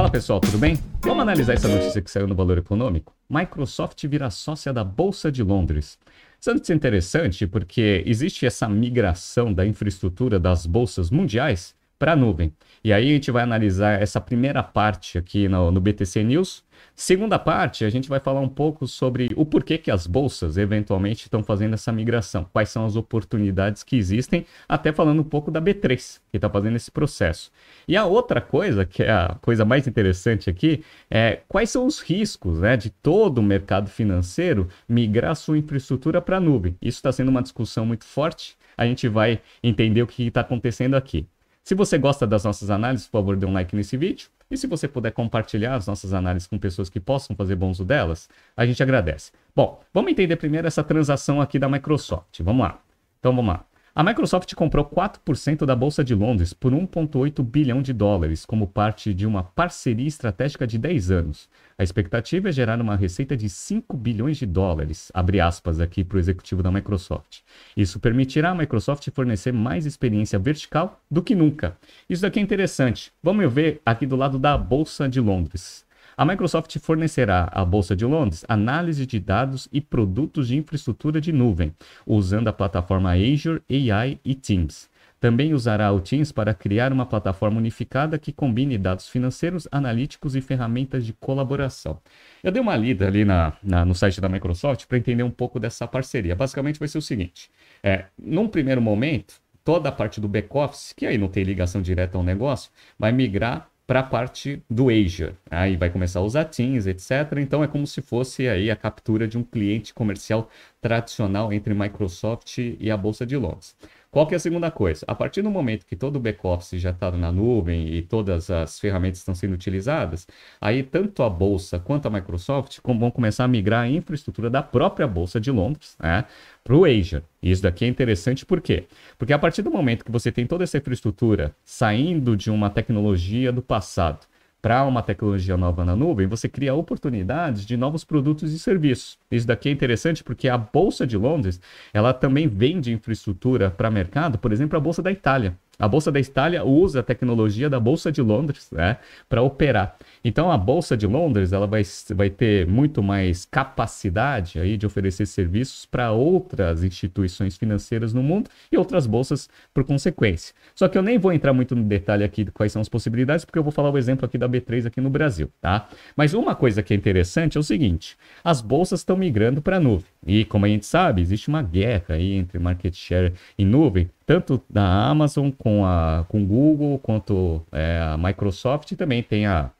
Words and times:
Fala 0.00 0.10
pessoal, 0.10 0.40
tudo 0.40 0.56
bem? 0.56 0.78
Vamos 1.02 1.20
analisar 1.20 1.52
essa 1.52 1.68
notícia 1.68 2.00
que 2.00 2.10
saiu 2.10 2.26
no 2.26 2.34
Valor 2.34 2.56
Econômico? 2.56 3.14
Microsoft 3.28 4.02
vira 4.06 4.30
sócia 4.30 4.72
da 4.72 4.82
Bolsa 4.82 5.30
de 5.30 5.42
Londres. 5.42 5.98
Isso 6.40 6.72
é 6.72 6.74
interessante 6.74 7.46
porque 7.46 8.02
existe 8.06 8.46
essa 8.46 8.66
migração 8.66 9.52
da 9.52 9.66
infraestrutura 9.66 10.40
das 10.40 10.64
bolsas 10.64 11.10
mundiais 11.10 11.74
para 12.00 12.14
a 12.14 12.16
nuvem. 12.16 12.52
E 12.82 12.92
aí 12.92 13.10
a 13.10 13.12
gente 13.12 13.30
vai 13.30 13.44
analisar 13.44 14.02
essa 14.02 14.20
primeira 14.20 14.60
parte 14.62 15.18
aqui 15.18 15.48
no, 15.48 15.70
no 15.70 15.80
BTC 15.80 16.24
News 16.24 16.64
Segunda 16.94 17.38
parte, 17.38 17.84
a 17.84 17.90
gente 17.90 18.08
vai 18.08 18.20
falar 18.20 18.40
um 18.40 18.48
pouco 18.48 18.86
sobre 18.86 19.30
o 19.34 19.46
porquê 19.46 19.78
que 19.78 19.90
as 19.90 20.06
bolsas 20.06 20.58
eventualmente 20.58 21.24
estão 21.24 21.42
fazendo 21.42 21.74
essa 21.74 21.90
migração, 21.90 22.46
quais 22.52 22.68
são 22.68 22.84
as 22.84 22.94
oportunidades 22.94 23.82
que 23.82 23.96
existem, 23.96 24.44
até 24.68 24.92
falando 24.92 25.20
um 25.20 25.24
pouco 25.24 25.50
da 25.50 25.62
B3, 25.62 26.20
que 26.30 26.36
está 26.36 26.50
fazendo 26.50 26.76
esse 26.76 26.90
processo. 26.90 27.50
E 27.88 27.96
a 27.96 28.04
outra 28.04 28.40
coisa, 28.40 28.84
que 28.84 29.02
é 29.02 29.10
a 29.10 29.36
coisa 29.40 29.64
mais 29.64 29.86
interessante 29.86 30.50
aqui, 30.50 30.84
é 31.10 31.40
quais 31.48 31.70
são 31.70 31.86
os 31.86 32.00
riscos 32.00 32.60
né, 32.60 32.76
de 32.76 32.90
todo 32.90 33.38
o 33.38 33.42
mercado 33.42 33.88
financeiro 33.88 34.68
migrar 34.88 35.34
sua 35.36 35.56
infraestrutura 35.56 36.20
para 36.20 36.36
a 36.36 36.40
nuvem. 36.40 36.76
Isso 36.82 36.98
está 36.98 37.10
sendo 37.10 37.30
uma 37.30 37.42
discussão 37.42 37.86
muito 37.86 38.04
forte, 38.04 38.56
a 38.76 38.84
gente 38.84 39.08
vai 39.08 39.40
entender 39.62 40.02
o 40.02 40.06
que 40.06 40.26
está 40.26 40.42
acontecendo 40.42 40.94
aqui. 40.94 41.26
Se 41.70 41.74
você 41.76 41.96
gosta 41.98 42.26
das 42.26 42.42
nossas 42.42 42.68
análises, 42.68 43.06
por 43.06 43.20
favor, 43.20 43.36
dê 43.36 43.46
um 43.46 43.52
like 43.52 43.76
nesse 43.76 43.96
vídeo. 43.96 44.28
E 44.50 44.56
se 44.56 44.66
você 44.66 44.88
puder 44.88 45.12
compartilhar 45.12 45.76
as 45.76 45.86
nossas 45.86 46.12
análises 46.12 46.48
com 46.48 46.58
pessoas 46.58 46.90
que 46.90 46.98
possam 46.98 47.36
fazer 47.36 47.54
bom 47.54 47.70
uso 47.70 47.84
delas, 47.84 48.28
a 48.56 48.66
gente 48.66 48.82
agradece. 48.82 49.30
Bom, 49.54 49.80
vamos 49.94 50.10
entender 50.10 50.34
primeiro 50.34 50.66
essa 50.66 50.82
transação 50.82 51.40
aqui 51.40 51.60
da 51.60 51.68
Microsoft. 51.68 52.40
Vamos 52.40 52.66
lá. 52.66 52.80
Então 53.20 53.30
vamos 53.36 53.54
lá. 53.54 53.64
A 53.92 54.04
Microsoft 54.04 54.54
comprou 54.54 54.84
4% 54.84 55.66
da 55.66 55.74
Bolsa 55.74 56.04
de 56.04 56.14
Londres 56.14 56.52
por 56.52 56.72
1,8 56.72 57.42
bilhão 57.42 57.82
de 57.82 57.92
dólares, 57.92 58.46
como 58.46 58.68
parte 58.68 59.12
de 59.12 59.26
uma 59.26 59.42
parceria 59.42 60.06
estratégica 60.06 60.64
de 60.64 60.78
10 60.78 61.10
anos. 61.10 61.48
A 61.76 61.82
expectativa 61.82 62.48
é 62.48 62.52
gerar 62.52 62.80
uma 62.80 62.94
receita 62.94 63.36
de 63.36 63.50
5 63.50 63.96
bilhões 63.96 64.36
de 64.36 64.46
dólares, 64.46 65.10
abre 65.12 65.40
aspas 65.40 65.80
aqui 65.80 66.04
para 66.04 66.16
o 66.16 66.20
executivo 66.20 66.62
da 66.62 66.70
Microsoft. 66.70 67.40
Isso 67.76 67.98
permitirá 67.98 68.50
a 68.50 68.54
Microsoft 68.54 69.08
fornecer 69.12 69.52
mais 69.52 69.84
experiência 69.84 70.38
vertical 70.38 71.00
do 71.10 71.20
que 71.20 71.34
nunca. 71.34 71.76
Isso 72.08 72.22
daqui 72.22 72.38
é 72.38 72.42
interessante. 72.42 73.12
Vamos 73.20 73.52
ver 73.52 73.82
aqui 73.84 74.06
do 74.06 74.14
lado 74.14 74.38
da 74.38 74.56
Bolsa 74.56 75.08
de 75.08 75.20
Londres. 75.20 75.84
A 76.20 76.24
Microsoft 76.26 76.78
fornecerá 76.80 77.48
à 77.50 77.64
Bolsa 77.64 77.96
de 77.96 78.04
Londres 78.04 78.44
análise 78.46 79.06
de 79.06 79.18
dados 79.18 79.70
e 79.72 79.80
produtos 79.80 80.48
de 80.48 80.58
infraestrutura 80.58 81.18
de 81.18 81.32
nuvem, 81.32 81.74
usando 82.06 82.48
a 82.48 82.52
plataforma 82.52 83.12
Azure 83.12 83.62
AI 83.70 84.20
e 84.22 84.34
Teams. 84.34 84.90
Também 85.18 85.54
usará 85.54 85.90
o 85.90 85.98
Teams 85.98 86.30
para 86.30 86.52
criar 86.52 86.92
uma 86.92 87.06
plataforma 87.06 87.56
unificada 87.56 88.18
que 88.18 88.34
combine 88.34 88.76
dados 88.76 89.08
financeiros, 89.08 89.66
analíticos 89.72 90.36
e 90.36 90.42
ferramentas 90.42 91.06
de 91.06 91.14
colaboração. 91.14 91.98
Eu 92.44 92.52
dei 92.52 92.60
uma 92.60 92.76
lida 92.76 93.06
ali 93.06 93.24
na, 93.24 93.54
na 93.62 93.86
no 93.86 93.94
site 93.94 94.20
da 94.20 94.28
Microsoft 94.28 94.84
para 94.88 94.98
entender 94.98 95.22
um 95.22 95.30
pouco 95.30 95.58
dessa 95.58 95.88
parceria. 95.88 96.36
Basicamente 96.36 96.78
vai 96.78 96.88
ser 96.88 96.98
o 96.98 97.02
seguinte: 97.02 97.50
é, 97.82 98.04
num 98.18 98.46
primeiro 98.46 98.82
momento, 98.82 99.40
toda 99.64 99.88
a 99.88 99.92
parte 99.92 100.20
do 100.20 100.28
back-office, 100.28 100.92
que 100.94 101.06
aí 101.06 101.16
não 101.16 101.28
tem 101.28 101.44
ligação 101.44 101.80
direta 101.80 102.18
ao 102.18 102.22
negócio, 102.22 102.70
vai 102.98 103.10
migrar 103.10 103.69
para 103.90 103.98
a 103.98 104.04
parte 104.04 104.62
do 104.70 104.88
Azure. 104.88 105.34
Aí 105.50 105.76
vai 105.76 105.90
começar 105.90 106.20
a 106.20 106.22
usar 106.22 106.44
Teams, 106.44 106.86
etc. 106.86 107.38
Então 107.38 107.64
é 107.64 107.66
como 107.66 107.84
se 107.88 108.00
fosse 108.00 108.46
aí 108.46 108.70
a 108.70 108.76
captura 108.76 109.26
de 109.26 109.36
um 109.36 109.42
cliente 109.42 109.92
comercial 109.92 110.48
tradicional 110.80 111.52
entre 111.52 111.74
Microsoft 111.74 112.56
e 112.58 112.88
a 112.88 112.96
Bolsa 112.96 113.26
de 113.26 113.36
Londres. 113.36 113.74
Qual 114.08 114.28
que 114.28 114.34
é 114.34 114.36
a 114.36 114.40
segunda 114.40 114.70
coisa? 114.70 115.04
A 115.08 115.14
partir 115.14 115.42
do 115.42 115.50
momento 115.50 115.86
que 115.86 115.96
todo 115.96 116.16
o 116.16 116.20
back-office 116.20 116.80
já 116.80 116.90
está 116.90 117.10
na 117.10 117.32
nuvem 117.32 117.94
e 117.94 118.02
todas 118.02 118.48
as 118.48 118.78
ferramentas 118.78 119.18
estão 119.18 119.34
sendo 119.34 119.54
utilizadas, 119.54 120.26
aí 120.60 120.84
tanto 120.84 121.24
a 121.24 121.30
Bolsa 121.30 121.80
quanto 121.80 122.06
a 122.06 122.10
Microsoft 122.10 122.78
vão 122.84 123.10
começar 123.10 123.44
a 123.44 123.48
migrar 123.48 123.84
a 123.84 123.88
infraestrutura 123.88 124.48
da 124.48 124.62
própria 124.62 125.06
Bolsa 125.06 125.40
de 125.40 125.50
Londres 125.50 125.96
né, 126.00 126.24
para 126.62 126.76
o 126.76 126.84
Azure. 126.84 127.22
E 127.42 127.50
isso 127.50 127.62
daqui 127.62 127.84
é 127.84 127.88
interessante 127.88 128.44
por 128.44 128.60
quê? 128.60 128.84
Porque 129.18 129.32
a 129.32 129.38
partir 129.38 129.62
do 129.62 129.70
momento 129.70 130.04
que 130.04 130.12
você 130.12 130.30
tem 130.30 130.46
toda 130.46 130.64
essa 130.64 130.78
infraestrutura 130.78 131.54
saindo 131.64 132.36
de 132.36 132.50
uma 132.50 132.70
tecnologia 132.70 133.52
do 133.52 133.62
passado 133.62 134.26
para 134.62 134.84
uma 134.84 135.02
tecnologia 135.02 135.56
nova 135.56 135.84
na 135.84 135.96
nuvem, 135.96 136.26
você 136.26 136.48
cria 136.48 136.74
oportunidades 136.74 137.64
de 137.64 137.76
novos 137.76 138.04
produtos 138.04 138.52
e 138.52 138.58
serviços. 138.58 139.18
Isso 139.30 139.46
daqui 139.46 139.70
é 139.70 139.72
interessante 139.72 140.22
porque 140.22 140.48
a 140.48 140.58
Bolsa 140.58 141.06
de 141.06 141.16
Londres, 141.16 141.60
ela 141.94 142.12
também 142.12 142.46
vende 142.46 142.92
infraestrutura 142.92 143.70
para 143.70 143.90
mercado, 143.90 144.38
por 144.38 144.52
exemplo, 144.52 144.76
a 144.76 144.80
Bolsa 144.80 145.02
da 145.02 145.10
Itália. 145.10 145.56
A 145.80 145.88
Bolsa 145.88 146.12
da 146.12 146.20
Itália 146.20 146.62
usa 146.62 147.00
a 147.00 147.02
tecnologia 147.02 147.70
da 147.70 147.80
Bolsa 147.80 148.12
de 148.12 148.20
Londres 148.20 148.68
né, 148.70 148.98
para 149.30 149.40
operar. 149.40 149.96
Então 150.22 150.52
a 150.52 150.58
Bolsa 150.58 150.94
de 150.94 151.06
Londres 151.06 151.54
ela 151.54 151.66
vai, 151.66 151.82
vai 152.10 152.28
ter 152.28 152.66
muito 152.66 153.02
mais 153.02 153.46
capacidade 153.46 154.60
aí 154.60 154.76
de 154.76 154.84
oferecer 154.84 155.24
serviços 155.24 155.86
para 155.86 156.12
outras 156.12 156.84
instituições 156.84 157.56
financeiras 157.56 158.12
no 158.12 158.22
mundo 158.22 158.50
e 158.70 158.76
outras 158.76 159.06
bolsas 159.06 159.48
por 159.72 159.82
consequência. 159.84 160.54
Só 160.74 160.86
que 160.86 160.98
eu 160.98 161.02
nem 161.02 161.18
vou 161.18 161.32
entrar 161.32 161.54
muito 161.54 161.74
no 161.74 161.82
detalhe 161.82 162.24
aqui 162.24 162.44
de 162.44 162.50
quais 162.50 162.72
são 162.72 162.82
as 162.82 162.88
possibilidades, 162.88 163.46
porque 163.46 163.58
eu 163.58 163.62
vou 163.62 163.72
falar 163.72 163.90
o 163.90 163.96
exemplo 163.96 164.26
aqui 164.26 164.36
da 164.36 164.46
B3 164.46 164.86
aqui 164.86 165.00
no 165.00 165.08
Brasil, 165.08 165.50
tá? 165.62 165.88
Mas 166.14 166.34
uma 166.34 166.54
coisa 166.54 166.82
que 166.82 166.92
é 166.92 166.96
interessante 166.96 167.56
é 167.56 167.60
o 167.60 167.64
seguinte: 167.64 168.18
as 168.44 168.60
bolsas 168.60 169.00
estão 169.00 169.16
migrando 169.16 169.62
para 169.62 169.78
a 169.78 169.80
nuvem. 169.80 170.10
E 170.26 170.44
como 170.44 170.66
a 170.66 170.68
gente 170.68 170.84
sabe, 170.84 171.22
existe 171.22 171.48
uma 171.48 171.62
guerra 171.62 172.16
aí 172.16 172.34
entre 172.34 172.58
market 172.58 172.94
share 172.94 173.32
e 173.56 173.64
nuvem, 173.64 174.10
tanto 174.30 174.62
da 174.70 175.08
Amazon 175.08 175.50
com 175.50 175.84
a 175.84 176.24
com 176.28 176.46
Google 176.46 177.00
quanto 177.00 177.66
é, 177.72 178.00
a 178.00 178.16
Microsoft 178.16 178.94
também 178.94 179.24
tem 179.24 179.44
a 179.44 179.72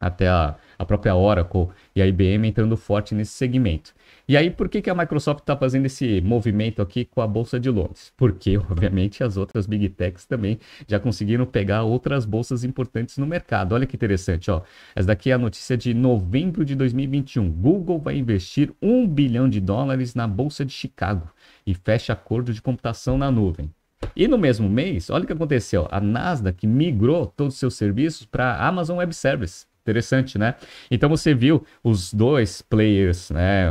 até 0.00 0.28
a, 0.28 0.56
a 0.78 0.84
própria 0.86 1.14
Oracle 1.14 1.68
e 1.94 2.00
a 2.00 2.06
IBM 2.06 2.48
entrando 2.48 2.74
forte 2.74 3.14
nesse 3.14 3.32
segmento. 3.32 3.94
E 4.26 4.34
aí, 4.34 4.50
por 4.50 4.68
que, 4.70 4.80
que 4.80 4.88
a 4.88 4.94
Microsoft 4.94 5.40
está 5.40 5.54
fazendo 5.56 5.86
esse 5.86 6.22
movimento 6.22 6.80
aqui 6.80 7.04
com 7.04 7.20
a 7.20 7.26
Bolsa 7.26 7.60
de 7.60 7.68
Londres? 7.68 8.12
Porque, 8.16 8.56
obviamente, 8.70 9.22
as 9.22 9.36
outras 9.36 9.66
Big 9.66 9.90
Techs 9.90 10.24
também 10.24 10.58
já 10.88 10.98
conseguiram 10.98 11.44
pegar 11.44 11.82
outras 11.82 12.24
bolsas 12.24 12.64
importantes 12.64 13.18
no 13.18 13.26
mercado. 13.26 13.74
Olha 13.74 13.86
que 13.86 13.94
interessante, 13.94 14.50
ó. 14.50 14.62
Essa 14.96 15.08
daqui 15.08 15.30
é 15.30 15.34
a 15.34 15.38
notícia 15.38 15.76
de 15.76 15.92
novembro 15.92 16.64
de 16.64 16.74
2021. 16.74 17.48
Google 17.50 17.98
vai 17.98 18.16
investir 18.16 18.72
um 18.80 19.06
bilhão 19.06 19.48
de 19.50 19.60
dólares 19.60 20.14
na 20.14 20.26
Bolsa 20.26 20.64
de 20.64 20.72
Chicago 20.72 21.30
e 21.66 21.74
fecha 21.74 22.14
acordo 22.14 22.54
de 22.54 22.62
computação 22.62 23.18
na 23.18 23.30
nuvem. 23.30 23.70
E 24.14 24.28
no 24.28 24.38
mesmo 24.38 24.68
mês, 24.68 25.10
olha 25.10 25.24
o 25.24 25.26
que 25.26 25.32
aconteceu. 25.32 25.88
A 25.90 26.00
Nasdaq 26.00 26.66
migrou 26.66 27.26
todos 27.26 27.54
os 27.54 27.60
seus 27.60 27.74
serviços 27.74 28.26
para 28.26 28.52
a 28.52 28.68
Amazon 28.68 28.98
Web 28.98 29.14
Service. 29.14 29.66
Interessante, 29.82 30.38
né? 30.38 30.54
Então 30.88 31.08
você 31.08 31.34
viu 31.34 31.66
os 31.82 32.14
dois 32.14 32.62
players 32.62 33.30
né, 33.30 33.66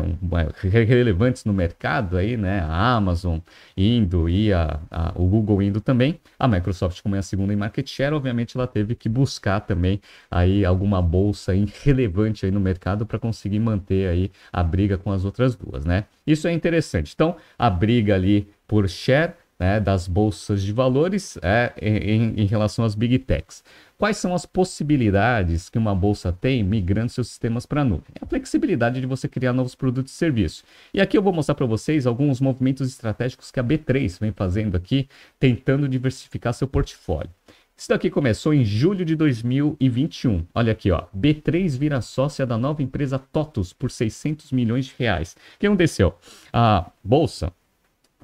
relevantes 0.62 1.46
no 1.46 1.54
mercado 1.54 2.18
aí, 2.18 2.36
né? 2.36 2.60
A 2.60 2.96
Amazon 2.96 3.40
indo 3.78 4.28
e 4.28 4.52
a, 4.52 4.78
a, 4.92 5.14
o 5.16 5.26
Google 5.26 5.62
indo 5.62 5.80
também. 5.80 6.20
A 6.38 6.50
Microsoft, 6.50 7.02
como 7.02 7.16
é 7.16 7.20
a 7.20 7.22
segunda 7.22 7.54
em 7.54 7.56
market 7.56 7.88
share, 7.88 8.14
obviamente 8.14 8.58
ela 8.58 8.68
teve 8.68 8.94
que 8.94 9.08
buscar 9.08 9.62
também 9.62 10.02
aí 10.30 10.66
alguma 10.66 11.02
bolsa 11.02 11.54
relevante 11.82 12.46
aí 12.46 12.52
no 12.52 12.60
mercado 12.60 13.06
para 13.06 13.18
conseguir 13.18 13.60
manter 13.60 14.10
aí 14.10 14.32
a 14.52 14.62
briga 14.62 14.98
com 14.98 15.14
as 15.14 15.24
outras 15.24 15.56
duas, 15.56 15.86
né? 15.86 16.04
Isso 16.28 16.46
é 16.46 16.52
interessante. 16.52 17.14
Então, 17.16 17.38
a 17.58 17.70
briga 17.70 18.16
ali 18.16 18.50
por 18.68 18.90
share 18.90 19.34
né, 19.62 19.80
das 19.80 20.08
bolsas 20.08 20.64
de 20.64 20.74
valores 20.74 21.38
é, 21.40 21.72
em, 21.80 22.34
em, 22.42 22.46
relação 22.48 22.84
às 22.84 22.96
big 22.96 23.20
techs. 23.20 23.64
Quais 23.96 24.18
são 24.18 24.34
as 24.34 24.44
possibilidades 24.44 25.70
que 25.70 25.78
uma 25.78 25.94
bolsa 25.94 26.34
tem 26.34 26.64
migrando 26.64 27.12
seus 27.12 27.28
sistemas 27.28 27.68
para 27.68 27.82
a 27.82 27.86
nuvem? 27.86 28.08
É 28.20 28.26
a 28.26 28.28
flexibilidade 28.28 29.00
de 29.00 29.06
você 29.06 29.28
criar 29.28 29.54
novos 29.54 29.76
produtos 29.76 30.14
e 30.14 30.16
serviços. 30.16 30.64
E 30.92 31.00
aqui 31.00 31.16
eu 31.16 31.22
vou 31.22 31.32
mostrar 31.32 31.54
para 31.54 31.68
vocês 31.68 32.08
alguns 32.08 32.42
movimentos 32.42 32.90
estratégicos 32.90 33.52
que 33.52 33.60
a 33.60 33.64
B3 33.64 34.20
vem 34.20 34.32
fazendo 34.32 34.76
aqui, 34.76 35.08
tentando 35.40 35.88
diversificar 35.88 36.56
seu 36.56 36.68
portfólio. 36.68 37.30
Isso 37.78 37.90
daqui 37.90 38.10
começou 38.10 38.56
em 38.56 38.66
julho 38.66 39.06
de 39.06 39.16
2021. 39.16 40.44
Olha 40.56 40.72
aqui, 40.72 40.90
ó. 40.90 41.04
B3 41.16 41.78
vira 41.78 42.02
sócia 42.02 42.48
da 42.48 42.58
nova 42.58 42.82
empresa 42.82 43.20
TOTUS 43.20 43.74
por 43.74 43.92
600 43.92 44.52
milhões 44.52 44.86
de 44.86 44.96
reais. 44.98 45.36
O 45.56 45.60
que 45.60 45.68
aconteceu? 45.68 46.16
A 46.52 46.90
bolsa 47.04 47.54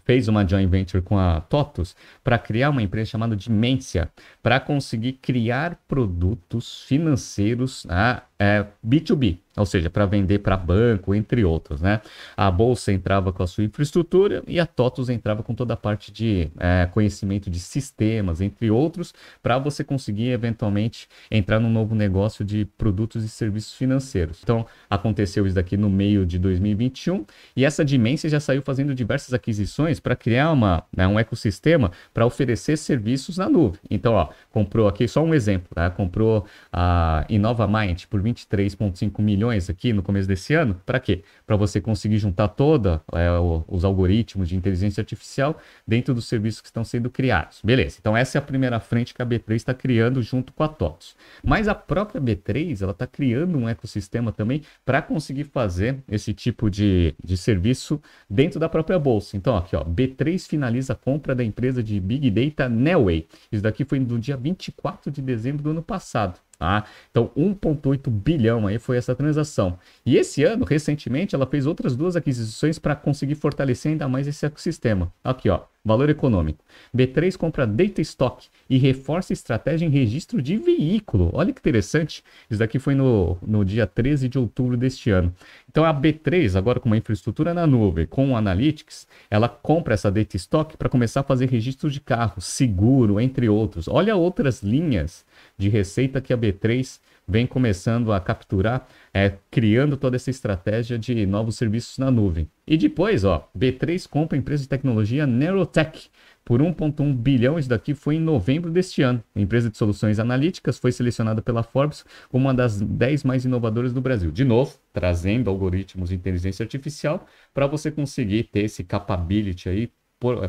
fez 0.07 0.29
uma 0.29 0.47
joint 0.47 0.69
venture 0.69 1.03
com 1.03 1.19
a 1.19 1.41
TOTUS 1.41 1.93
para 2.23 2.39
criar 2.39 2.69
uma 2.69 2.81
empresa 2.81 3.09
chamada 3.11 3.35
Dimensia, 3.35 4.09
para 4.41 4.57
conseguir 4.57 5.13
criar 5.21 5.77
produtos 5.85 6.83
financeiros, 6.83 7.83
né, 7.83 8.21
é, 8.39 8.65
B2B, 8.85 9.39
ou 9.55 9.65
seja, 9.65 9.89
para 9.89 10.05
vender 10.05 10.39
para 10.39 10.55
banco, 10.55 11.15
entre 11.15 11.43
outros, 11.43 11.81
né? 11.81 12.01
A 12.35 12.51
bolsa 12.51 12.93
entrava 12.93 13.33
com 13.33 13.41
a 13.41 13.47
sua 13.47 13.63
infraestrutura 13.63 14.43
e 14.47 14.59
a 14.59 14.65
TOTUS 14.67 15.09
entrava 15.09 15.41
com 15.41 15.55
toda 15.55 15.73
a 15.73 15.77
parte 15.77 16.11
de 16.11 16.47
é, 16.59 16.87
conhecimento 16.91 17.49
de 17.49 17.59
sistemas, 17.59 18.39
entre 18.39 18.69
outros, 18.69 19.13
para 19.41 19.57
você 19.57 19.83
conseguir 19.83 20.29
eventualmente 20.29 21.07
entrar 21.31 21.59
num 21.59 21.71
novo 21.71 21.95
negócio 21.95 22.45
de 22.45 22.65
produtos 22.77 23.23
e 23.23 23.29
serviços 23.29 23.73
financeiros. 23.73 24.41
Então, 24.43 24.65
aconteceu 24.87 25.47
isso 25.47 25.55
daqui 25.55 25.75
no 25.75 25.89
meio 25.89 26.23
de 26.23 26.37
2021 26.37 27.25
e 27.55 27.65
essa 27.65 27.83
Dimensity 27.83 28.29
já 28.29 28.39
saiu 28.39 28.61
fazendo 28.61 28.93
diversas 28.93 29.33
aquisições 29.33 29.99
para 29.99 30.15
criar 30.15 30.51
uma, 30.51 30.83
né, 30.95 31.07
um 31.07 31.17
ecossistema 31.17 31.91
para 32.13 32.25
oferecer 32.25 32.77
serviços 32.77 33.37
na 33.37 33.49
nuvem. 33.49 33.79
Então, 33.89 34.13
ó, 34.13 34.29
comprou 34.51 34.87
aqui 34.87 35.07
só 35.07 35.23
um 35.23 35.33
exemplo, 35.33 35.69
tá? 35.73 35.89
comprou 35.89 36.45
a 36.71 37.25
Inova 37.29 37.67
Mind 37.67 38.03
por 38.05 38.21
23,5 38.33 39.21
milhões 39.21 39.69
aqui 39.69 39.93
no 39.93 40.03
começo 40.03 40.27
desse 40.27 40.53
ano. 40.53 40.79
Para 40.85 40.99
quê? 40.99 41.23
Para 41.45 41.55
você 41.55 41.79
conseguir 41.79 42.17
juntar 42.17 42.49
toda 42.49 43.01
é, 43.13 43.27
os 43.67 43.83
algoritmos 43.85 44.49
de 44.49 44.55
inteligência 44.55 45.01
artificial 45.01 45.57
dentro 45.87 46.13
dos 46.13 46.27
serviços 46.27 46.61
que 46.61 46.67
estão 46.67 46.83
sendo 46.83 47.09
criados. 47.09 47.59
Beleza. 47.63 47.97
Então 47.99 48.15
essa 48.15 48.37
é 48.37 48.39
a 48.39 48.41
primeira 48.41 48.79
frente 48.79 49.13
que 49.13 49.21
a 49.21 49.25
B3 49.25 49.55
está 49.55 49.73
criando 49.73 50.21
junto 50.21 50.51
com 50.53 50.63
a 50.63 50.67
TOTS. 50.67 51.15
Mas 51.43 51.67
a 51.67 51.75
própria 51.75 52.21
B3 52.21 52.81
ela 52.81 52.91
está 52.91 53.07
criando 53.07 53.57
um 53.57 53.67
ecossistema 53.67 54.31
também 54.31 54.61
para 54.85 55.01
conseguir 55.01 55.45
fazer 55.45 55.97
esse 56.09 56.33
tipo 56.33 56.69
de, 56.69 57.15
de 57.23 57.37
serviço 57.37 58.01
dentro 58.29 58.59
da 58.59 58.69
própria 58.69 58.99
bolsa. 58.99 59.37
Então 59.37 59.55
aqui 59.55 59.75
ó, 59.75 59.83
B3 59.83 60.47
finaliza 60.47 60.93
a 60.93 60.95
compra 60.95 61.33
da 61.33 61.43
empresa 61.43 61.81
de 61.81 61.99
Big 61.99 62.29
Data 62.29 62.69
Nelway. 62.69 63.27
Isso 63.51 63.63
daqui 63.63 63.85
foi 63.85 63.99
no 63.99 64.19
dia 64.19 64.37
24 64.37 65.11
de 65.11 65.21
dezembro 65.21 65.63
do 65.63 65.71
ano 65.71 65.81
passado. 65.81 66.39
Tá? 66.59 66.85
Então, 67.11 67.29
1,8 67.37 68.09
bilhão 68.09 68.65
aí 68.65 68.79
foi 68.79 68.97
essa 68.97 69.13
transação. 69.13 69.77
E 70.03 70.17
esse 70.17 70.43
ano, 70.43 70.65
recentemente, 70.65 71.35
ela 71.35 71.45
fez 71.45 71.67
outras 71.67 71.95
duas 71.95 72.15
aquisições 72.15 72.79
para 72.79 72.95
conseguir 72.95 73.35
fortalecer 73.35 73.91
ainda 73.91 74.07
mais 74.07 74.27
esse 74.27 74.43
ecossistema. 74.43 75.13
Aqui, 75.23 75.49
ó, 75.49 75.61
valor 75.87 76.09
econômico. 76.09 76.63
B3 76.95 77.35
compra 77.37 77.65
Data 77.65 78.01
Stock 78.01 78.47
e 78.69 78.77
reforça 78.77 79.33
estratégia 79.33 79.85
em 79.85 79.89
registro 79.89 80.41
de 80.41 80.57
veículo. 80.57 81.31
Olha 81.33 81.53
que 81.53 81.59
interessante. 81.59 82.23
Isso 82.49 82.59
daqui 82.59 82.77
foi 82.77 82.93
no, 82.93 83.37
no 83.41 83.63
dia 83.63 83.87
13 83.87 84.27
de 84.27 84.37
outubro 84.37 84.75
deste 84.75 85.09
ano. 85.09 85.33
Então, 85.69 85.85
a 85.85 85.93
B3, 85.93 86.55
agora 86.55 86.79
com 86.79 86.89
uma 86.89 86.97
infraestrutura 86.97 87.53
na 87.53 87.65
nuvem, 87.65 88.05
com 88.05 88.31
o 88.31 88.35
Analytics, 88.35 89.07
ela 89.29 89.47
compra 89.47 89.93
essa 89.93 90.11
Data 90.11 90.35
Stock 90.35 90.75
para 90.75 90.89
começar 90.89 91.21
a 91.21 91.23
fazer 91.23 91.49
registro 91.49 91.89
de 91.89 92.01
carro, 92.01 92.41
seguro, 92.41 93.19
entre 93.19 93.47
outros. 93.47 93.87
Olha 93.87 94.15
outras 94.15 94.61
linhas 94.61 95.25
de 95.57 95.69
receita 95.69 96.19
que 96.19 96.33
a 96.33 96.37
B3 96.37 96.99
vem 97.27 97.45
começando 97.45 98.13
a 98.13 98.19
capturar, 98.19 98.87
é, 99.13 99.33
criando 99.51 99.97
toda 99.97 100.15
essa 100.15 100.29
estratégia 100.29 100.97
de 100.97 101.25
novos 101.25 101.57
serviços 101.57 101.97
na 101.97 102.09
nuvem. 102.09 102.49
E 102.65 102.77
depois, 102.77 103.23
ó, 103.23 103.49
B3 103.57 104.07
compra 104.07 104.37
a 104.37 104.39
empresa 104.39 104.63
de 104.63 104.69
tecnologia 104.69 105.27
Neurotech 105.27 106.09
por 106.45 106.61
1,1 106.61 107.13
bilhão. 107.13 107.59
Isso 107.59 107.67
daqui 107.67 107.93
foi 107.93 108.15
em 108.15 108.21
novembro 108.21 108.71
deste 108.71 109.01
ano. 109.01 109.21
A 109.35 109.41
empresa 109.41 109.69
de 109.69 109.77
soluções 109.77 110.19
analíticas 110.19 110.79
foi 110.79 110.93
selecionada 110.93 111.41
pela 111.41 111.63
Forbes 111.63 112.05
como 112.29 112.45
uma 112.45 112.53
das 112.53 112.79
10 112.79 113.25
mais 113.25 113.43
inovadoras 113.43 113.91
do 113.91 113.99
Brasil. 113.99 114.31
De 114.31 114.45
novo, 114.45 114.77
trazendo 114.93 115.49
algoritmos 115.49 116.09
de 116.09 116.15
inteligência 116.15 116.63
artificial 116.63 117.25
para 117.53 117.67
você 117.67 117.91
conseguir 117.91 118.43
ter 118.43 118.61
esse 118.61 118.83
capability 118.83 119.67
aí 119.67 119.91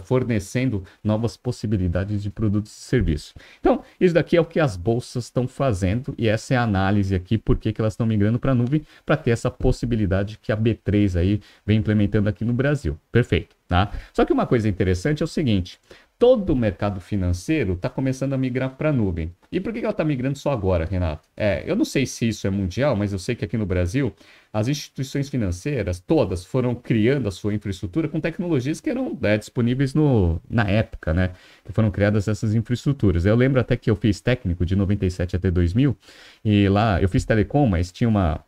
fornecendo 0.02 0.82
novas 1.02 1.36
possibilidades 1.36 2.22
de 2.22 2.30
produtos 2.30 2.72
e 2.72 2.80
serviços. 2.80 3.34
Então, 3.60 3.82
isso 4.00 4.14
daqui 4.14 4.36
é 4.36 4.40
o 4.40 4.44
que 4.44 4.60
as 4.60 4.76
bolsas 4.76 5.24
estão 5.24 5.46
fazendo 5.46 6.14
e 6.16 6.28
essa 6.28 6.54
é 6.54 6.56
a 6.56 6.62
análise 6.62 7.14
aqui, 7.14 7.36
por 7.36 7.58
que 7.58 7.74
elas 7.78 7.92
estão 7.92 8.06
migrando 8.06 8.38
para 8.38 8.52
a 8.52 8.54
nuvem, 8.54 8.82
para 9.04 9.16
ter 9.16 9.30
essa 9.30 9.50
possibilidade 9.50 10.38
que 10.40 10.50
a 10.52 10.56
B3 10.56 11.18
aí 11.18 11.40
vem 11.66 11.78
implementando 11.78 12.28
aqui 12.28 12.44
no 12.44 12.52
Brasil. 12.52 12.98
Perfeito. 13.12 13.58
Tá? 13.68 13.92
Só 14.14 14.24
que 14.24 14.32
uma 14.32 14.46
coisa 14.46 14.66
interessante 14.66 15.22
é 15.22 15.24
o 15.24 15.28
seguinte: 15.28 15.78
todo 16.18 16.50
o 16.50 16.56
mercado 16.56 17.00
financeiro 17.00 17.74
está 17.74 17.88
começando 17.88 18.32
a 18.32 18.38
migrar 18.38 18.70
para 18.70 18.88
a 18.88 18.92
nuvem. 18.92 19.32
E 19.52 19.60
por 19.60 19.72
que 19.72 19.78
ela 19.78 19.90
está 19.90 20.04
migrando 20.04 20.36
só 20.36 20.50
agora, 20.50 20.84
Renato? 20.84 21.28
É, 21.36 21.62
eu 21.64 21.76
não 21.76 21.84
sei 21.84 22.04
se 22.06 22.28
isso 22.28 22.46
é 22.46 22.50
mundial, 22.50 22.96
mas 22.96 23.12
eu 23.12 23.18
sei 23.18 23.36
que 23.36 23.44
aqui 23.44 23.56
no 23.56 23.64
Brasil 23.64 24.12
as 24.52 24.66
instituições 24.66 25.28
financeiras 25.28 26.00
todas 26.00 26.44
foram 26.44 26.74
criando 26.74 27.28
a 27.28 27.30
sua 27.30 27.54
infraestrutura 27.54 28.08
com 28.08 28.20
tecnologias 28.20 28.80
que 28.80 28.90
eram 28.90 29.16
é, 29.22 29.38
disponíveis 29.38 29.94
no, 29.94 30.42
na 30.50 30.64
época, 30.64 31.14
né? 31.14 31.30
Que 31.64 31.72
foram 31.72 31.90
criadas 31.90 32.26
essas 32.26 32.52
infraestruturas. 32.52 33.24
Eu 33.24 33.36
lembro 33.36 33.60
até 33.60 33.76
que 33.76 33.88
eu 33.88 33.94
fiz 33.94 34.20
técnico 34.20 34.66
de 34.66 34.74
97 34.74 35.36
até 35.36 35.50
2000 35.50 35.96
e 36.44 36.68
lá 36.68 37.00
eu 37.00 37.08
fiz 37.08 37.24
telecom, 37.24 37.66
mas 37.66 37.92
tinha 37.92 38.08
uma, 38.08 38.44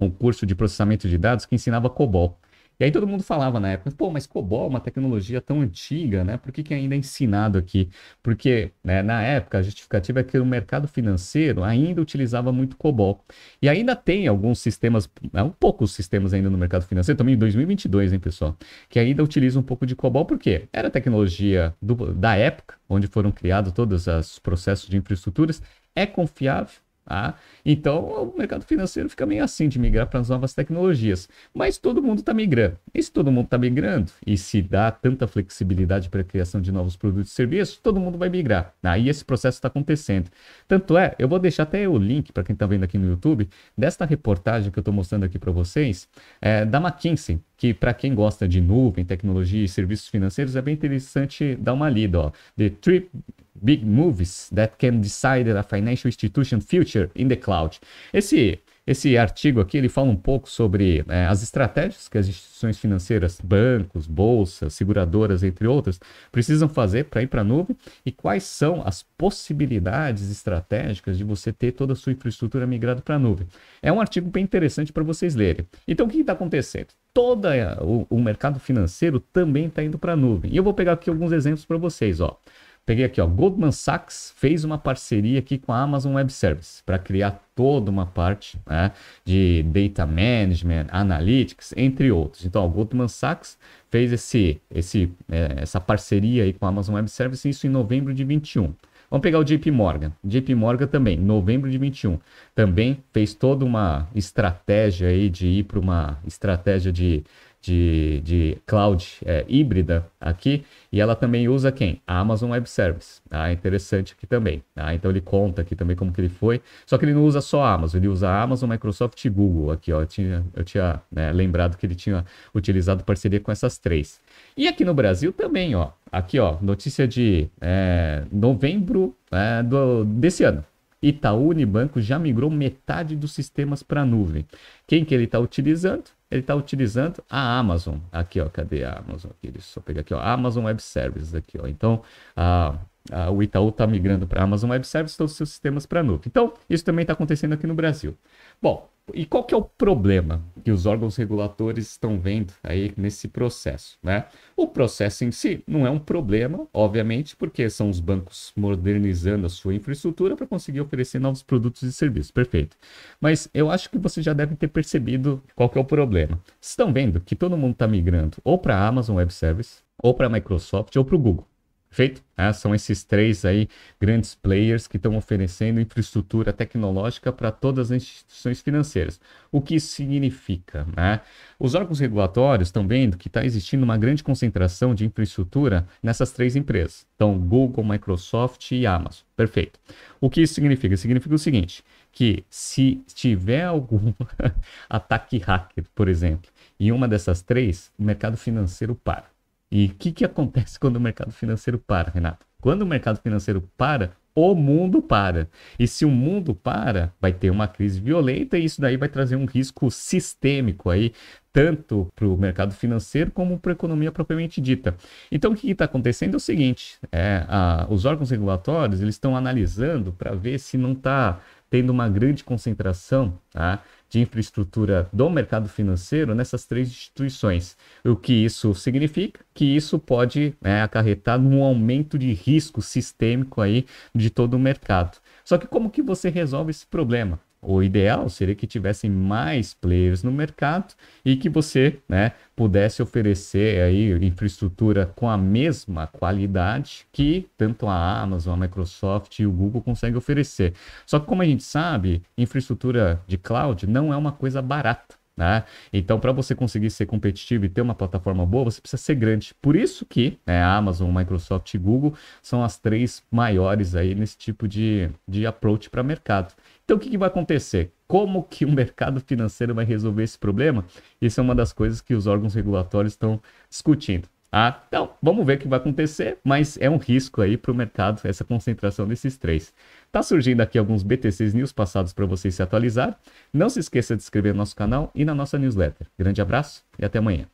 um 0.00 0.10
curso 0.10 0.46
de 0.46 0.54
processamento 0.54 1.06
de 1.08 1.18
dados 1.18 1.44
que 1.44 1.54
ensinava 1.54 1.90
COBOL. 1.90 2.38
E 2.78 2.84
aí 2.84 2.90
todo 2.90 3.06
mundo 3.06 3.22
falava 3.22 3.60
na 3.60 3.70
época, 3.72 3.90
pô, 3.92 4.10
mas 4.10 4.26
COBOL 4.26 4.64
é 4.66 4.68
uma 4.68 4.80
tecnologia 4.80 5.40
tão 5.40 5.60
antiga, 5.60 6.24
né? 6.24 6.36
Por 6.36 6.52
que, 6.52 6.62
que 6.62 6.74
ainda 6.74 6.94
é 6.94 6.98
ensinado 6.98 7.58
aqui? 7.58 7.88
Porque 8.22 8.72
né, 8.82 9.02
na 9.02 9.22
época 9.22 9.58
a 9.58 9.62
justificativa 9.62 10.20
é 10.20 10.24
que 10.24 10.38
o 10.38 10.46
mercado 10.46 10.88
financeiro 10.88 11.62
ainda 11.62 12.00
utilizava 12.00 12.52
muito 12.52 12.76
COBOL. 12.76 13.24
E 13.62 13.68
ainda 13.68 13.94
tem 13.94 14.26
alguns 14.26 14.58
sistemas, 14.58 15.08
né, 15.32 15.42
um 15.42 15.50
poucos 15.50 15.92
sistemas 15.92 16.34
ainda 16.34 16.50
no 16.50 16.58
mercado 16.58 16.84
financeiro, 16.84 17.16
também 17.16 17.34
em 17.34 17.38
2022, 17.38 18.12
hein, 18.12 18.18
pessoal? 18.18 18.56
Que 18.88 18.98
ainda 18.98 19.22
utilizam 19.22 19.62
um 19.62 19.64
pouco 19.64 19.86
de 19.86 19.94
COBOL, 19.94 20.24
porque 20.24 20.68
era 20.72 20.90
tecnologia 20.90 21.74
do, 21.80 22.12
da 22.12 22.34
época, 22.36 22.76
onde 22.88 23.06
foram 23.06 23.30
criados 23.30 23.72
todos 23.72 24.06
os 24.06 24.38
processos 24.38 24.88
de 24.88 24.96
infraestruturas, 24.96 25.62
é 25.94 26.06
confiável, 26.06 26.74
Tá? 27.04 27.34
Então, 27.64 28.00
o 28.00 28.34
mercado 28.36 28.64
financeiro 28.64 29.10
fica 29.10 29.26
meio 29.26 29.44
assim 29.44 29.68
de 29.68 29.78
migrar 29.78 30.06
para 30.06 30.20
as 30.20 30.30
novas 30.30 30.54
tecnologias. 30.54 31.28
Mas 31.52 31.76
todo 31.76 32.02
mundo 32.02 32.20
está 32.20 32.32
migrando. 32.32 32.78
E 32.94 33.02
se 33.02 33.12
todo 33.12 33.30
mundo 33.30 33.44
está 33.44 33.58
migrando 33.58 34.10
e 34.26 34.38
se 34.38 34.62
dá 34.62 34.90
tanta 34.90 35.26
flexibilidade 35.26 36.08
para 36.08 36.22
a 36.22 36.24
criação 36.24 36.60
de 36.60 36.72
novos 36.72 36.96
produtos 36.96 37.30
e 37.30 37.34
serviços, 37.34 37.76
todo 37.76 38.00
mundo 38.00 38.16
vai 38.16 38.30
migrar. 38.30 38.72
Aí 38.82 39.08
esse 39.08 39.24
processo 39.24 39.58
está 39.58 39.68
acontecendo. 39.68 40.30
Tanto 40.66 40.96
é, 40.96 41.14
eu 41.18 41.28
vou 41.28 41.38
deixar 41.38 41.64
até 41.64 41.86
o 41.86 41.98
link 41.98 42.32
para 42.32 42.42
quem 42.42 42.54
está 42.54 42.66
vendo 42.66 42.84
aqui 42.84 42.96
no 42.96 43.08
YouTube 43.08 43.48
desta 43.76 44.06
reportagem 44.06 44.70
que 44.70 44.78
eu 44.78 44.80
estou 44.80 44.94
mostrando 44.94 45.24
aqui 45.24 45.38
para 45.38 45.52
vocês, 45.52 46.08
é, 46.40 46.64
da 46.64 46.78
McKinsey, 46.78 47.38
que 47.56 47.74
para 47.74 47.92
quem 47.92 48.14
gosta 48.14 48.48
de 48.48 48.60
nuvem, 48.60 49.04
tecnologia 49.04 49.64
e 49.64 49.68
serviços 49.68 50.08
financeiros 50.08 50.56
é 50.56 50.62
bem 50.62 50.74
interessante 50.74 51.54
dar 51.56 51.74
uma 51.74 51.88
lida. 51.88 52.18
Ó. 52.18 52.32
The 52.56 52.70
Trip 52.70 53.10
Big 53.54 53.84
Moves 53.84 54.50
That 54.54 54.74
Can 54.78 55.00
Decide 55.00 55.50
a 55.50 55.62
Financial 55.62 56.08
Institution 56.08 56.60
Future 56.60 57.10
in 57.14 57.28
the 57.28 57.36
Cloud. 57.36 57.78
Esse, 58.12 58.60
esse 58.86 59.16
artigo 59.16 59.60
aqui 59.60 59.78
ele 59.78 59.88
fala 59.88 60.10
um 60.10 60.16
pouco 60.16 60.48
sobre 60.48 61.04
é, 61.08 61.26
as 61.26 61.42
estratégias 61.42 62.08
que 62.08 62.18
as 62.18 62.28
instituições 62.28 62.78
financeiras, 62.78 63.40
bancos, 63.42 64.06
bolsas, 64.06 64.74
seguradoras, 64.74 65.42
entre 65.42 65.66
outras, 65.66 66.00
precisam 66.30 66.68
fazer 66.68 67.04
para 67.04 67.22
ir 67.22 67.28
para 67.28 67.40
a 67.42 67.44
nuvem 67.44 67.76
e 68.04 68.12
quais 68.12 68.44
são 68.44 68.82
as 68.86 69.02
possibilidades 69.16 70.30
estratégicas 70.30 71.16
de 71.16 71.24
você 71.24 71.52
ter 71.52 71.72
toda 71.72 71.92
a 71.92 71.96
sua 71.96 72.12
infraestrutura 72.12 72.66
migrada 72.66 73.00
para 73.00 73.14
a 73.14 73.18
nuvem. 73.18 73.46
É 73.80 73.92
um 73.92 74.00
artigo 74.00 74.28
bem 74.28 74.44
interessante 74.44 74.92
para 74.92 75.02
vocês 75.02 75.34
lerem. 75.34 75.66
Então, 75.86 76.06
o 76.06 76.10
que 76.10 76.18
está 76.18 76.32
acontecendo? 76.32 76.88
Todo 77.12 77.46
o, 77.80 78.06
o 78.10 78.20
mercado 78.20 78.58
financeiro 78.58 79.20
também 79.20 79.66
está 79.66 79.82
indo 79.82 79.98
para 79.98 80.14
a 80.14 80.16
nuvem. 80.16 80.52
E 80.52 80.56
eu 80.56 80.64
vou 80.64 80.74
pegar 80.74 80.92
aqui 80.92 81.08
alguns 81.08 81.32
exemplos 81.32 81.64
para 81.64 81.78
vocês. 81.78 82.20
Ó. 82.20 82.38
Peguei 82.86 83.06
aqui, 83.06 83.18
ó, 83.18 83.26
Goldman 83.26 83.72
Sachs 83.72 84.34
fez 84.36 84.62
uma 84.62 84.76
parceria 84.76 85.38
aqui 85.38 85.56
com 85.56 85.72
a 85.72 85.80
Amazon 85.80 86.14
Web 86.14 86.30
Services 86.30 86.82
para 86.84 86.98
criar 86.98 87.42
toda 87.54 87.90
uma 87.90 88.04
parte 88.04 88.58
né, 88.66 88.92
de 89.24 89.62
data 89.62 90.04
management, 90.04 90.88
analytics, 90.90 91.72
entre 91.78 92.12
outros. 92.12 92.44
Então, 92.44 92.66
o 92.66 92.68
Goldman 92.68 93.08
Sachs 93.08 93.56
fez 93.90 94.12
esse, 94.12 94.60
esse, 94.70 95.10
é, 95.30 95.62
essa 95.62 95.80
parceria 95.80 96.44
aí 96.44 96.52
com 96.52 96.66
a 96.66 96.68
Amazon 96.68 96.96
Web 96.96 97.10
Services, 97.10 97.56
isso 97.56 97.66
em 97.66 97.70
novembro 97.70 98.12
de 98.12 98.22
21. 98.22 98.74
Vamos 99.10 99.22
pegar 99.22 99.38
o 99.38 99.44
JP 99.44 99.70
Morgan. 99.70 100.12
JP 100.22 100.54
Morgan 100.54 100.86
também, 100.86 101.16
novembro 101.16 101.70
de 101.70 101.78
21, 101.78 102.18
também 102.54 103.02
fez 103.12 103.32
toda 103.32 103.64
uma 103.64 104.08
estratégia 104.14 105.08
aí 105.08 105.30
de 105.30 105.46
ir 105.46 105.64
para 105.64 105.78
uma 105.78 106.18
estratégia 106.26 106.92
de 106.92 107.24
de, 107.64 108.20
de 108.22 108.58
cloud 108.66 109.16
é, 109.24 109.42
híbrida 109.48 110.06
aqui, 110.20 110.64
e 110.92 111.00
ela 111.00 111.16
também 111.16 111.48
usa 111.48 111.72
quem? 111.72 112.02
A 112.06 112.18
Amazon 112.18 112.50
Web 112.50 112.68
Service. 112.68 113.22
Tá? 113.28 113.50
Interessante 113.50 114.12
aqui 114.12 114.26
também. 114.26 114.62
Tá? 114.74 114.94
Então 114.94 115.10
ele 115.10 115.22
conta 115.22 115.62
aqui 115.62 115.74
também 115.74 115.96
como 115.96 116.12
que 116.12 116.20
ele 116.20 116.28
foi. 116.28 116.60
Só 116.84 116.98
que 116.98 117.06
ele 117.06 117.14
não 117.14 117.24
usa 117.24 117.40
só 117.40 117.64
a 117.64 117.72
Amazon, 117.72 118.00
ele 118.00 118.08
usa 118.08 118.28
a 118.28 118.42
Amazon, 118.42 118.68
Microsoft 118.68 119.24
e 119.24 119.30
Google. 119.30 119.70
Aqui, 119.70 119.92
ó, 119.92 120.02
eu 120.02 120.06
tinha, 120.06 120.44
eu 120.54 120.62
tinha 120.62 121.00
né, 121.10 121.32
lembrado 121.32 121.78
que 121.78 121.86
ele 121.86 121.94
tinha 121.94 122.26
utilizado 122.54 123.02
parceria 123.02 123.40
com 123.40 123.50
essas 123.50 123.78
três. 123.78 124.20
E 124.54 124.68
aqui 124.68 124.84
no 124.84 124.92
Brasil 124.92 125.32
também, 125.32 125.74
ó. 125.74 125.88
Aqui, 126.12 126.38
ó, 126.38 126.58
notícia 126.60 127.08
de 127.08 127.48
é, 127.62 128.24
novembro 128.30 129.16
é, 129.32 129.62
do, 129.62 130.04
desse 130.04 130.44
ano. 130.44 130.62
Itaú 131.02 131.48
Unibanco 131.48 132.00
já 132.00 132.18
migrou 132.18 132.50
metade 132.50 133.16
dos 133.16 133.32
sistemas 133.32 133.82
para 133.82 134.02
a 134.02 134.06
nuvem. 134.06 134.46
Quem 134.86 135.04
que 135.04 135.14
ele 135.14 135.24
está 135.24 135.38
utilizando? 135.38 136.04
Ele 136.36 136.42
está 136.42 136.54
utilizando 136.54 137.22
a 137.28 137.58
Amazon. 137.58 137.98
Aqui, 138.12 138.40
ó, 138.40 138.48
cadê 138.48 138.84
a 138.84 138.98
Amazon? 138.98 139.30
Aqui, 139.32 139.50
deixa 139.50 139.68
eu 139.68 139.72
só 139.74 139.80
pegar 139.80 140.00
aqui, 140.00 140.14
ó, 140.14 140.20
Amazon 140.20 140.64
Web 140.64 140.82
Services 140.82 141.34
aqui, 141.34 141.58
ó. 141.60 141.66
Então, 141.66 142.02
a, 142.36 142.76
a, 143.10 143.30
o 143.30 143.42
Itaú 143.42 143.68
está 143.68 143.86
migrando 143.86 144.26
para 144.26 144.40
a 144.40 144.44
Amazon 144.44 144.70
Web 144.70 144.86
Services 144.86 145.16
todos 145.16 145.32
os 145.32 145.36
seus 145.36 145.50
sistemas 145.50 145.86
para 145.86 146.02
nuvem. 146.02 146.24
Então, 146.26 146.52
isso 146.68 146.84
também 146.84 147.02
está 147.02 147.12
acontecendo 147.12 147.52
aqui 147.52 147.66
no 147.66 147.74
Brasil. 147.74 148.16
Bom, 148.60 148.88
e 149.12 149.26
qual 149.26 149.44
que 149.44 149.54
é 149.54 149.56
o 149.56 149.62
problema 149.62 150.42
que 150.64 150.70
os 150.70 150.86
órgãos 150.86 151.16
reguladores 151.16 151.90
estão 151.90 152.18
vendo 152.18 152.54
aí 152.62 152.92
nesse 152.96 153.28
processo, 153.28 153.98
né? 154.02 154.26
O 154.56 154.66
processo 154.66 155.24
em 155.24 155.30
si 155.30 155.62
não 155.66 155.86
é 155.86 155.90
um 155.90 155.98
problema, 155.98 156.66
obviamente, 156.72 157.36
porque 157.36 157.68
são 157.68 157.90
os 157.90 158.00
bancos 158.00 158.52
modernizando 158.56 159.46
a 159.46 159.50
sua 159.50 159.74
infraestrutura 159.74 160.36
para 160.36 160.46
conseguir 160.46 160.80
oferecer 160.80 161.18
novos 161.18 161.42
produtos 161.42 161.82
e 161.82 161.92
serviços, 161.92 162.30
perfeito. 162.30 162.76
Mas 163.20 163.48
eu 163.52 163.70
acho 163.70 163.90
que 163.90 163.98
você 163.98 164.22
já 164.22 164.32
deve 164.32 164.56
ter 164.56 164.68
percebido 164.68 165.42
qual 165.54 165.68
que 165.68 165.76
é 165.76 165.80
o 165.80 165.84
problema. 165.84 166.40
Estão 166.60 166.92
vendo 166.92 167.20
que 167.20 167.36
todo 167.36 167.56
mundo 167.56 167.72
está 167.72 167.86
migrando 167.86 168.38
ou 168.42 168.58
para 168.58 168.76
a 168.76 168.88
Amazon 168.88 169.16
Web 169.16 169.32
Service, 169.34 169.82
ou 170.02 170.14
para 170.14 170.26
a 170.26 170.30
Microsoft, 170.30 170.96
ou 170.96 171.04
para 171.04 171.16
o 171.16 171.18
Google. 171.18 171.46
Perfeito? 171.94 172.24
É, 172.36 172.52
são 172.52 172.74
esses 172.74 173.04
três 173.04 173.44
aí 173.44 173.68
grandes 174.00 174.34
players 174.34 174.88
que 174.88 174.96
estão 174.96 175.16
oferecendo 175.16 175.80
infraestrutura 175.80 176.52
tecnológica 176.52 177.32
para 177.32 177.52
todas 177.52 177.92
as 177.92 178.02
instituições 178.02 178.60
financeiras. 178.60 179.20
O 179.52 179.60
que 179.60 179.76
isso 179.76 179.94
significa? 179.94 180.84
Né? 180.96 181.20
Os 181.56 181.76
órgãos 181.76 182.00
regulatórios 182.00 182.66
estão 182.66 182.88
vendo 182.88 183.16
que 183.16 183.28
está 183.28 183.44
existindo 183.44 183.84
uma 183.84 183.96
grande 183.96 184.24
concentração 184.24 184.92
de 184.92 185.06
infraestrutura 185.06 185.86
nessas 186.02 186.32
três 186.32 186.56
empresas. 186.56 187.06
Então, 187.14 187.38
Google, 187.38 187.84
Microsoft 187.84 188.72
e 188.72 188.88
Amazon. 188.88 189.22
Perfeito. 189.36 189.78
O 190.20 190.28
que 190.28 190.42
isso 190.42 190.54
significa? 190.54 190.96
Significa 190.96 191.36
o 191.36 191.38
seguinte, 191.38 191.84
que 192.10 192.44
se 192.50 193.04
tiver 193.14 193.62
algum 193.62 194.12
ataque 194.90 195.38
hacker, 195.38 195.84
por 195.94 196.08
exemplo, 196.08 196.50
em 196.80 196.90
uma 196.90 197.06
dessas 197.06 197.40
três, 197.40 197.92
o 197.96 198.02
mercado 198.02 198.36
financeiro 198.36 198.96
para. 198.96 199.33
E 199.74 199.86
o 199.86 199.94
que, 199.96 200.12
que 200.12 200.24
acontece 200.24 200.78
quando 200.78 200.96
o 200.96 201.00
mercado 201.00 201.32
financeiro 201.32 201.80
para, 201.80 202.12
Renato? 202.12 202.46
Quando 202.60 202.82
o 202.82 202.86
mercado 202.86 203.20
financeiro 203.20 203.68
para, 203.76 204.12
o 204.36 204.54
mundo 204.54 205.02
para. 205.02 205.48
E 205.78 205.86
se 205.86 206.04
o 206.04 206.10
mundo 206.10 206.54
para, 206.54 207.12
vai 207.20 207.32
ter 207.32 207.50
uma 207.50 207.66
crise 207.66 208.00
violenta 208.00 208.56
e 208.56 208.64
isso 208.64 208.80
daí 208.80 208.96
vai 208.96 209.08
trazer 209.08 209.36
um 209.36 209.44
risco 209.44 209.90
sistêmico 209.90 210.90
aí, 210.90 211.12
tanto 211.52 212.08
para 212.14 212.26
o 212.26 212.36
mercado 212.36 212.72
financeiro 212.72 213.30
como 213.30 213.58
para 213.58 213.72
a 213.72 213.74
economia 213.74 214.10
propriamente 214.10 214.60
dita. 214.60 214.96
Então 215.30 215.52
o 215.52 215.56
que 215.56 215.70
está 215.70 215.84
acontecendo 215.84 216.34
é 216.34 216.36
o 216.36 216.40
seguinte: 216.40 216.98
é, 217.12 217.44
a, 217.48 217.86
os 217.90 218.04
órgãos 218.04 218.30
regulatórios 218.30 219.00
eles 219.00 219.16
estão 219.16 219.36
analisando 219.36 220.12
para 220.12 220.34
ver 220.34 220.58
se 220.58 220.78
não 220.78 220.92
está 220.92 221.40
tendo 221.74 221.90
uma 221.90 222.08
grande 222.08 222.44
concentração 222.44 223.36
tá, 223.50 223.82
de 224.08 224.20
infraestrutura 224.20 225.08
do 225.12 225.28
mercado 225.28 225.68
financeiro 225.68 226.32
nessas 226.32 226.64
três 226.66 226.86
instituições. 226.86 227.76
O 228.04 228.14
que 228.14 228.32
isso 228.32 228.72
significa? 228.76 229.40
Que 229.52 229.64
isso 229.64 229.98
pode 229.98 230.54
né, 230.60 230.82
acarretar 230.82 231.36
num 231.36 231.64
aumento 231.64 232.16
de 232.16 232.32
risco 232.32 232.80
sistêmico 232.80 233.60
aí 233.60 233.86
de 234.14 234.30
todo 234.30 234.54
o 234.54 234.58
mercado. 234.58 235.18
Só 235.44 235.58
que 235.58 235.66
como 235.66 235.90
que 235.90 236.00
você 236.00 236.28
resolve 236.28 236.70
esse 236.70 236.86
problema? 236.86 237.40
O 237.66 237.82
ideal 237.82 238.28
seria 238.28 238.54
que 238.54 238.66
tivessem 238.66 239.10
mais 239.10 239.74
players 239.74 240.22
no 240.22 240.30
mercado 240.30 240.94
e 241.24 241.36
que 241.36 241.48
você 241.48 241.98
né, 242.08 242.32
pudesse 242.54 243.02
oferecer 243.02 243.82
aí 243.82 244.12
infraestrutura 244.24 245.06
com 245.16 245.28
a 245.28 245.36
mesma 245.36 246.06
qualidade 246.06 247.06
que 247.12 247.48
tanto 247.56 247.86
a 247.86 248.20
Amazon, 248.20 248.54
a 248.54 248.66
Microsoft 248.66 249.38
e 249.38 249.46
o 249.46 249.52
Google 249.52 249.82
conseguem 249.82 250.16
oferecer. 250.16 250.74
Só 251.06 251.18
que 251.18 251.26
como 251.26 251.42
a 251.42 251.46
gente 251.46 251.62
sabe, 251.62 252.22
infraestrutura 252.36 253.20
de 253.26 253.38
cloud 253.38 253.86
não 253.86 254.12
é 254.12 254.16
uma 254.16 254.32
coisa 254.32 254.60
barata. 254.60 255.23
Né? 255.36 255.64
Então, 255.92 256.20
para 256.20 256.30
você 256.30 256.54
conseguir 256.54 256.90
ser 256.90 257.06
competitivo 257.06 257.64
e 257.64 257.68
ter 257.68 257.80
uma 257.80 257.94
plataforma 257.94 258.46
boa, 258.46 258.64
você 258.64 258.80
precisa 258.80 259.02
ser 259.02 259.16
grande. 259.16 259.52
Por 259.60 259.74
isso 259.74 260.06
que 260.06 260.38
né, 260.46 260.62
Amazon, 260.62 261.12
Microsoft 261.12 261.74
e 261.74 261.78
Google 261.78 262.14
são 262.40 262.62
as 262.62 262.78
três 262.78 263.22
maiores 263.30 263.96
aí 263.96 264.14
nesse 264.14 264.38
tipo 264.38 264.68
de, 264.68 265.10
de 265.26 265.44
approach 265.44 265.90
para 265.90 266.04
mercado. 266.04 266.54
Então, 266.84 266.96
o 266.96 267.00
que, 267.00 267.10
que 267.10 267.18
vai 267.18 267.28
acontecer? 267.28 267.92
Como 268.06 268.44
que 268.44 268.64
o 268.64 268.70
mercado 268.72 269.20
financeiro 269.20 269.74
vai 269.74 269.84
resolver 269.84 270.22
esse 270.22 270.38
problema? 270.38 270.84
Isso 271.20 271.40
é 271.40 271.42
uma 271.42 271.54
das 271.54 271.72
coisas 271.72 272.00
que 272.00 272.14
os 272.14 272.26
órgãos 272.26 272.54
regulatórios 272.54 273.14
estão 273.14 273.40
discutindo. 273.68 274.28
Ah, 274.56 274.84
então, 274.86 275.10
vamos 275.20 275.44
ver 275.44 275.56
o 275.56 275.58
que 275.58 275.66
vai 275.66 275.80
acontecer, 275.80 276.38
mas 276.44 276.78
é 276.80 276.88
um 276.88 276.96
risco 276.96 277.42
aí 277.42 277.56
para 277.56 277.72
o 277.72 277.74
mercado 277.74 278.20
essa 278.22 278.44
concentração 278.44 279.04
desses 279.04 279.36
três. 279.36 279.74
Tá 280.12 280.22
surgindo 280.22 280.60
aqui 280.60 280.78
alguns 280.78 281.02
BTCs 281.02 281.52
News 281.52 281.72
passados 281.72 282.12
para 282.12 282.24
vocês 282.24 282.54
se 282.54 282.62
atualizar. 282.62 283.18
Não 283.52 283.68
se 283.68 283.80
esqueça 283.80 284.14
de 284.14 284.22
se 284.22 284.26
inscrever 284.26 284.52
no 284.52 284.58
nosso 284.58 284.76
canal 284.76 285.10
e 285.12 285.24
na 285.24 285.34
nossa 285.34 285.58
newsletter. 285.58 286.06
Grande 286.16 286.40
abraço 286.40 286.84
e 286.96 287.04
até 287.04 287.18
amanhã. 287.18 287.48